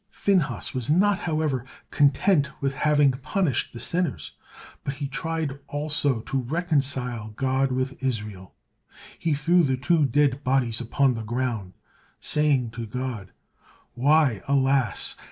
[0.09, 4.31] Phinehas was not, however, content with having punished the sinners,
[4.83, 8.55] but tried also to reconcile God with Israel.
[9.19, 11.73] He threw the two dead bodies upon the ground,
[12.19, 13.31] saying to God,
[13.93, 15.13] "Why, alas!